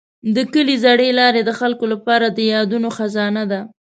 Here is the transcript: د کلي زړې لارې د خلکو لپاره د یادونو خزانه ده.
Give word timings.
د 0.35 0.37
کلي 0.53 0.75
زړې 0.83 1.09
لارې 1.19 1.41
د 1.45 1.51
خلکو 1.59 1.85
لپاره 1.93 2.25
د 2.29 2.39
یادونو 2.53 2.87
خزانه 2.97 3.43
ده. 3.51 3.61